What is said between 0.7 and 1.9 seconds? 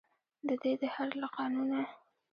دهر له قانونه.